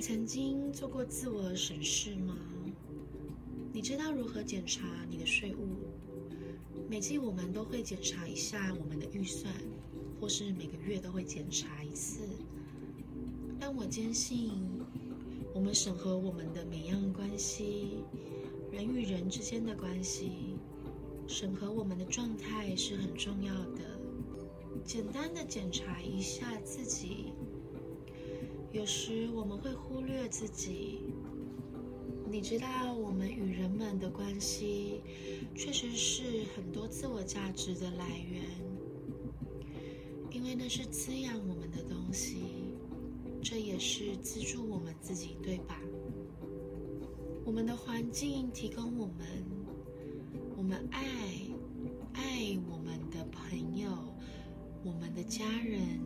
[0.00, 2.34] 曾经做过自我审视吗？
[3.70, 5.76] 你知道如何检查你的税务？
[6.88, 9.52] 每季我们都会检查一下我们的预算，
[10.18, 12.20] 或是每个月都会检查一次。
[13.60, 14.52] 但我坚信，
[15.54, 17.98] 我们审核我们的每样关系，
[18.72, 20.56] 人与人之间的关系，
[21.26, 24.00] 审核我们的状态是很重要的。
[24.82, 27.34] 简单的检查一下自己，
[28.72, 31.00] 有时我们会忽略自己。
[32.30, 35.00] 你知道，我们与人们的关系，
[35.56, 38.44] 确实是很多自我价值的来源，
[40.30, 42.44] 因为那是滋养我们的东西，
[43.42, 45.80] 这也是资助我们自己，对吧？
[47.44, 49.44] 我们的环境提供我们，
[50.56, 51.02] 我们爱
[52.12, 53.90] 爱我们的朋友，
[54.84, 55.98] 我们的家人，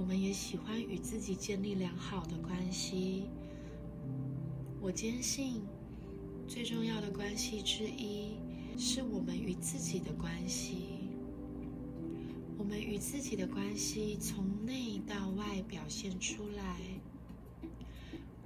[0.00, 3.24] 我们也喜欢与自己建立良好的关系。
[4.80, 5.60] 我坚信，
[6.48, 8.38] 最重要的关系之一
[8.78, 10.86] 是我们与自己的关系。
[12.56, 16.80] 我们与自己的关系从内到外表现出来，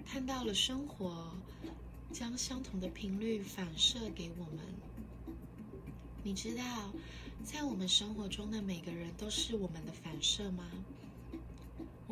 [0.05, 1.37] 看到了生活
[2.11, 4.65] 将相同的频率反射给我们。
[6.25, 6.93] 你知道，
[7.45, 10.69] 在我们生活中的每个人都是我们的反射吗？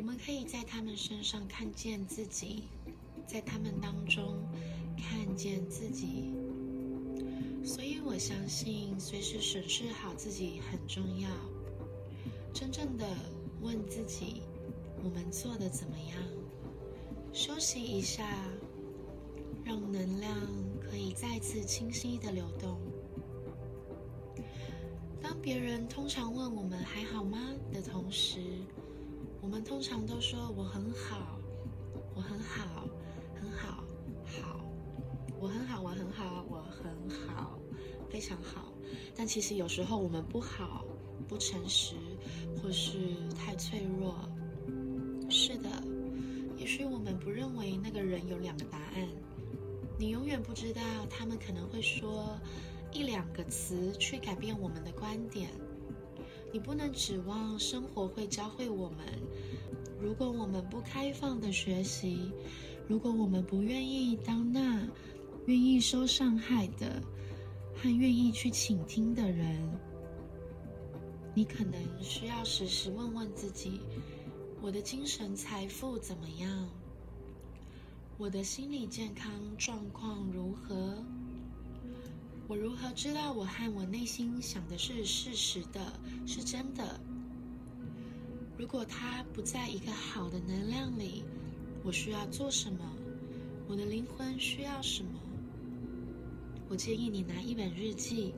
[0.03, 2.63] 我们可以在他们身上看见自己。
[3.25, 4.37] 在他们当中
[4.97, 6.33] 看见自己，
[7.63, 11.29] 所以我相信随时审视好自己很重要。
[12.53, 13.07] 真正的
[13.61, 14.41] 问自己：
[15.01, 16.17] 我们做的怎么样？
[17.31, 18.27] 休息一下，
[19.63, 20.37] 让能量
[20.81, 22.77] 可以再次清晰的流动。
[25.21, 27.39] 当别人通常问我们还好吗
[27.71, 28.41] 的同时，
[29.43, 31.37] 我们通常都说我很好，
[32.15, 32.87] 我很好。
[33.35, 33.83] 很好，
[34.25, 34.65] 好
[35.37, 37.59] 我很好，我很好，我很好，
[38.09, 38.71] 非常好。
[39.13, 40.85] 但其实有时候我们不好、
[41.27, 41.95] 不诚实，
[42.55, 44.15] 或是太脆弱。
[45.29, 45.69] 是的，
[46.57, 49.09] 也许我们不认为那个人有两个答案。
[49.99, 52.39] 你永远不知道他们可能会说
[52.93, 55.49] 一两个词去改变我们的观点。
[56.53, 58.99] 你不能指望生活会教会我们。
[60.03, 62.29] 如果我们不开放的学习，
[62.89, 64.85] 如果我们不愿意当那。
[65.45, 67.03] 愿意受伤害的，
[67.75, 69.61] 和愿意去倾听的人，
[71.33, 73.81] 你可能需要时时问问自己：
[74.61, 76.69] 我的精神财富怎么样？
[78.17, 81.03] 我的心理健康状况如何？
[82.47, 87.01] 我如何知道我和我内心想的是事实的，是真的？
[88.63, 91.25] 如果他不在一个好的能量里，
[91.83, 92.79] 我需要做什么？
[93.67, 95.19] 我的灵魂需要什么？
[96.69, 98.33] 我建议你拿一本日记，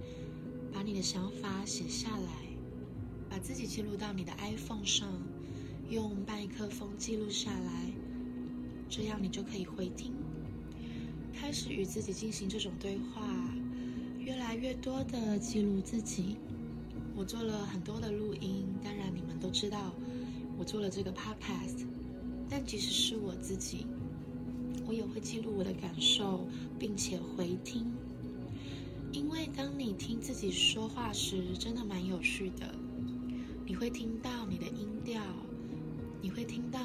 [0.74, 2.48] 把你的想法写下来，
[3.30, 5.08] 把自己记录到你的 iPhone 上，
[5.92, 7.92] 用麦克风记录下来，
[8.90, 10.12] 这样你就可以回听，
[11.32, 13.30] 开始与自己进行这种对话，
[14.18, 16.36] 越来越多的记录自己。
[17.16, 19.94] 我做了很多的录音，当然你们都知道，
[20.58, 21.86] 我做了这个 Podcast，
[22.50, 23.86] 但即使是我自己，
[24.88, 26.48] 我也会记录我的感受，
[26.80, 27.92] 并且回听。
[29.12, 32.74] 因为当你听自己说话时，真的蛮有趣的。
[33.66, 35.22] 你会听到你的音调，
[36.22, 36.80] 你会听到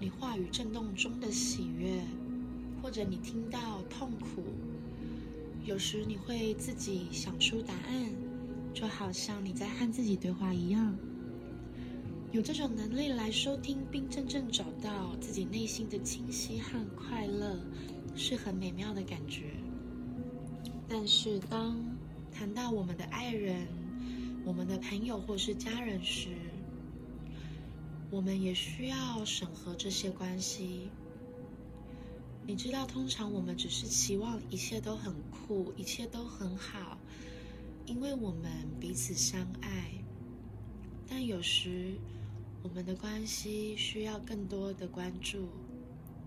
[0.00, 2.02] 你话语震动中的喜悦，
[2.82, 4.42] 或者你听到痛苦。
[5.64, 8.10] 有时你会自己想出答案，
[8.72, 10.96] 就好像你在和自己对话一样。
[12.30, 17.58] 有这种能力来收听并真正找到自己内心的清晰和快乐，
[18.14, 19.44] 是很美妙的感觉。
[20.86, 21.74] 但是，当
[22.30, 23.66] 谈到我们的爱人、
[24.44, 26.28] 我们的朋友或是家人时，
[28.10, 30.90] 我们也需要审核这些关系。
[32.46, 36.98] 你知道，通常我们只是期望一切都很酷，一切都很好，
[37.86, 39.90] 因为我们彼此相爱。
[41.10, 41.94] 但有时，
[42.62, 45.48] 我们的关系需要更多的关注。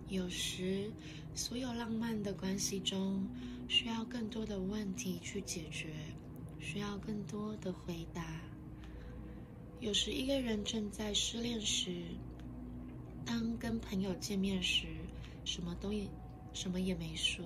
[0.08, 0.90] 有时，
[1.36, 3.28] 所有浪漫的关系中，
[3.68, 5.94] 需要更多的问题去解决，
[6.60, 8.42] 需要更多的回答。
[9.80, 12.04] 有时，一个人正在失恋时，
[13.26, 14.86] 当跟朋友见面时，
[15.44, 16.08] 什么都也
[16.54, 17.46] 什么也没说，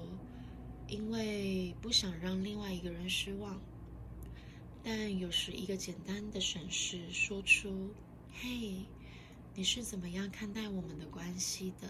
[0.87, 3.59] 因为不想让另外一个人失望。
[4.83, 7.89] 但有时，一个简单的审视，说出
[8.41, 8.85] ：“嘿，
[9.53, 11.89] 你是怎么样看待我们的关系的？”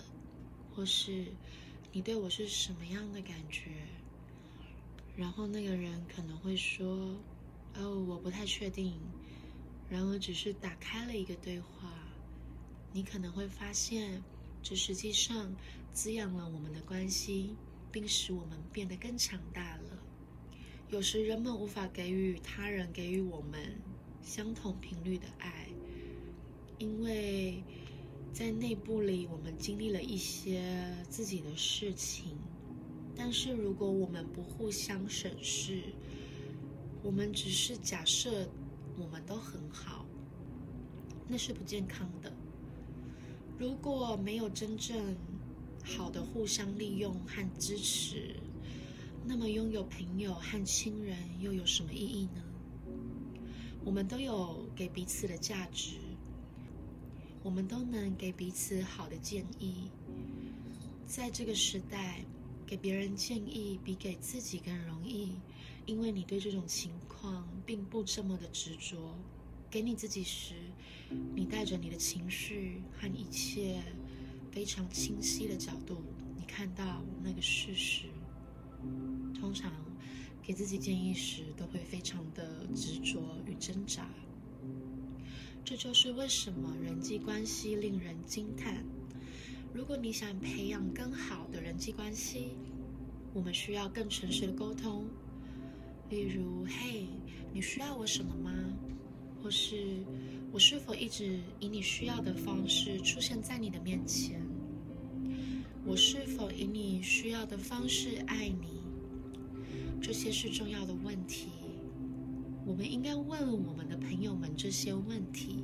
[0.75, 1.25] 或是
[1.91, 3.71] 你对我是什么样的感觉？
[5.17, 7.17] 然后那个人可能会说
[7.75, 8.93] ：“哦，我不太确定。”
[9.89, 11.91] 然而只是打开了一个对话，
[12.93, 14.21] 你可能会发现，
[14.61, 15.51] 这实际上
[15.93, 17.55] 滋养了我们的关系，
[17.91, 19.97] 并使我们变得更强大了。
[20.89, 23.81] 有时人们无法给予他人给予我们
[24.21, 25.67] 相同频率的爱，
[26.77, 27.63] 因为
[28.33, 32.37] 在内部里我们经历了一些自己的事情。
[33.15, 35.83] 但是如果我们不互相审视，
[37.01, 38.45] 我们只是假设
[38.97, 40.05] 我们都很好，
[41.27, 42.33] 那是不健康的。
[43.57, 45.15] 如果没有真正
[45.81, 48.35] 好的互相利用和支持，
[49.25, 52.43] 那么拥有朋友和亲人又有什么意义呢？
[53.85, 55.95] 我们都有给彼此的价值，
[57.45, 59.91] 我们都能给彼此好的建议。
[61.05, 62.25] 在这个时代。
[62.67, 65.35] 给别人建议比给自己更容易，
[65.85, 69.15] 因为你对这种情况并不这么的执着。
[69.69, 70.55] 给你自己时，
[71.35, 73.83] 你带着你的情绪和一切
[74.51, 76.01] 非常清晰的角度，
[76.35, 78.07] 你看到那个事实。
[79.39, 79.71] 通常
[80.41, 84.09] 给自己建议时，都会非常的执着与挣扎。
[85.65, 88.85] 这就是为什么人际关系令人惊叹。
[89.73, 92.49] 如果你想培养更好的人际关系，
[93.33, 95.07] 我们需要更诚实的沟通。
[96.07, 97.07] 例如，嘿，
[97.51, 98.53] 你需要我什么吗？
[99.41, 100.05] 或是
[100.51, 104.39] 我是否一直以你需要的方式出现在你的面前？
[105.83, 108.83] 我是否以你需要的方式爱你？
[109.99, 111.47] 这些是重要的问题。
[112.65, 115.63] 我们应该问我们的朋友们这些问题，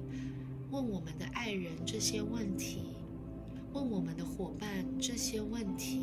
[0.69, 2.95] 问我们的爱人这些问题。
[3.73, 6.01] 问我们的伙伴这些问题，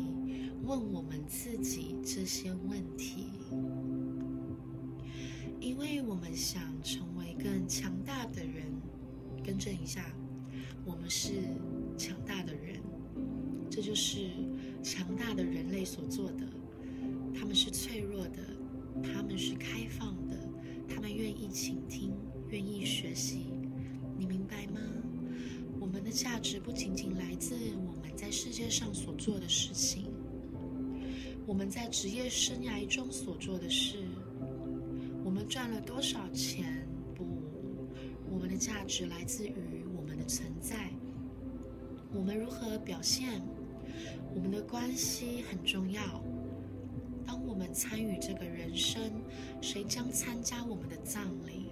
[0.63, 3.27] 问我们自己这些问题，
[5.59, 8.65] 因为我们想成为更强大的人。
[9.45, 10.03] 更正一下，
[10.83, 11.29] 我们是
[11.95, 12.81] 强大的人，
[13.69, 14.31] 这就是
[14.81, 16.47] 强大的人类所做的。
[17.35, 18.39] 他们是脆弱的，
[19.03, 20.35] 他们是开放的，
[20.89, 22.11] 他们愿意倾听，
[22.49, 23.45] 愿意学习。
[24.17, 24.79] 你明白吗？
[25.79, 27.55] 我们的价值不仅仅来自
[27.87, 30.11] 我们在世界上所做的事情，
[31.45, 34.03] 我们在职业生涯中所做的事，
[35.23, 36.85] 我们赚了多少钱？
[37.15, 37.25] 不，
[38.29, 40.89] 我们的价值来自于我们的存在。
[42.13, 43.41] 我们如何表现？
[44.35, 46.23] 我们的关系很重要。
[47.59, 49.11] 我们参与这个人生，
[49.59, 51.67] 谁将参加我们的葬礼？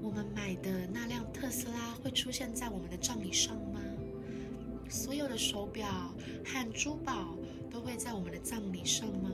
[0.00, 3.80] 我们买的那辆特斯拉会出现在我们的葬礼上吗？
[4.88, 5.86] 所有的手表
[6.46, 7.36] 和珠宝
[7.70, 9.30] 都会在我们的葬礼上吗？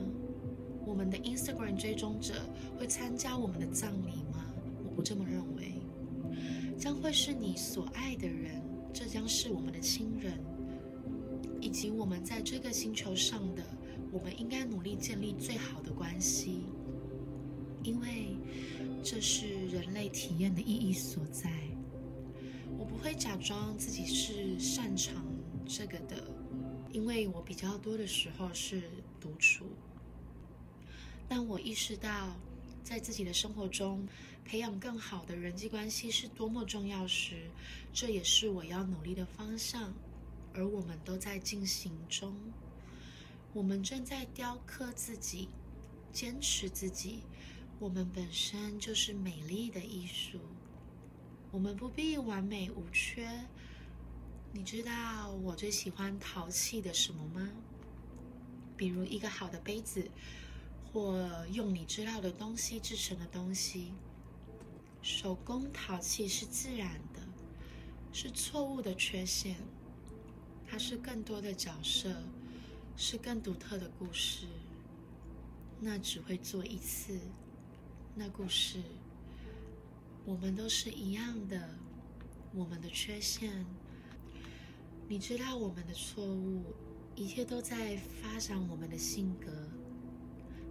[0.85, 2.33] 我们的 Instagram 追踪者
[2.77, 4.45] 会参加我们的葬礼吗？
[4.83, 5.71] 我不这么认为。
[6.77, 8.61] 将会是你所爱的人，
[8.93, 10.43] 这将是我们的亲人，
[11.61, 13.63] 以及我们在这个星球上的，
[14.13, 16.61] 我们应该努力建立最好的关系，
[17.83, 18.37] 因为。
[19.05, 21.51] 这是人类体验的意义所在。
[22.77, 25.25] 我不会假装自己是擅长
[25.65, 26.25] 这个的，
[26.93, 28.81] 因为我比较多的时候是
[29.19, 29.65] 独处。
[31.27, 32.33] 但我意识到，
[32.81, 34.07] 在自己的生活中
[34.45, 37.51] 培养更好的人际关系是多么重要时，
[37.91, 39.93] 这也是我要努力的方向。
[40.53, 42.33] 而我们都在进行中，
[43.53, 45.47] 我们正在雕刻自己，
[46.11, 47.19] 坚持自己。
[47.79, 50.39] 我们本身就是美丽的艺术，
[51.51, 53.29] 我们不必完美无缺。
[54.51, 57.47] 你知道我最喜欢陶器的什么吗？
[58.75, 60.09] 比如一个好的杯子，
[60.91, 63.93] 或用你知道的东西制成的东西。
[65.03, 67.19] 手工陶器是自然的，
[68.11, 69.57] 是错误的缺陷。
[70.65, 72.09] 它是更多的角色，
[72.95, 74.45] 是更独特的故事。
[75.79, 77.19] 那只会做一次。
[78.15, 78.81] 那故事，
[80.23, 81.69] 我们都是一样的。
[82.55, 83.65] 我们的缺陷，
[85.07, 86.61] 你知道我们的错误，
[87.15, 89.51] 一切都在发展我们的性格，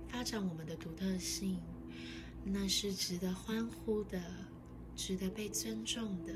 [0.08, 1.58] 发展我们的独特性。
[2.44, 4.22] 那是值得欢呼的，
[4.94, 6.32] 值得被尊重的。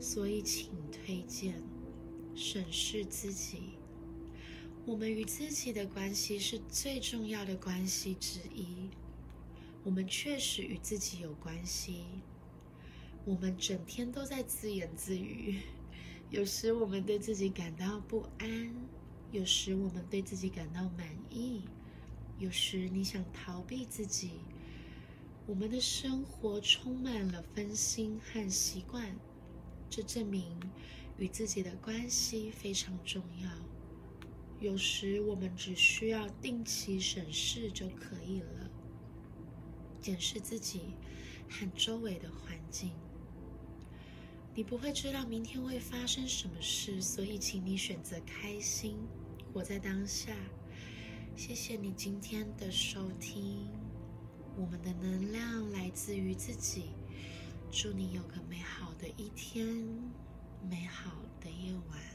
[0.00, 1.60] 所以，请推荐
[2.34, 3.74] 审视自己。
[4.84, 8.90] 我们与自己的关系是最重要的关系之一。
[9.84, 12.04] 我们确实与自己有关系。
[13.24, 15.60] 我们整天都在自言自语，
[16.30, 18.74] 有时我们对自己感到不安，
[19.30, 21.62] 有时我们对自己感到满意，
[22.40, 24.32] 有时你想逃避自己。
[25.46, 29.14] 我们的生活充满了分心和习惯，
[29.88, 30.58] 这证明
[31.18, 33.48] 与自己的关系非常重要。
[34.62, 38.70] 有时我们只需要定期审视就可以了，
[40.00, 40.94] 检视自己
[41.50, 42.92] 和周围的环境。
[44.54, 48.96] 你不会知道明天会发生什么事，所以请你选择开心。
[49.52, 50.32] 活在当下，
[51.34, 53.66] 谢谢你今天的收听。
[54.56, 56.90] 我们的能量来自于自己。
[57.72, 59.66] 祝你有个美好的一天，
[60.70, 62.11] 美好的夜晚。